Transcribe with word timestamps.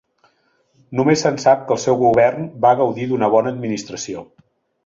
Només 0.99 1.23
se'n 1.25 1.37
sap 1.43 1.61
que 1.67 1.77
el 1.77 1.81
seu 1.85 1.99
govern 2.01 2.49
va 2.65 2.75
gaudir 2.83 3.09
d'una 3.13 3.33
bona 3.37 3.55
administració. 3.59 4.29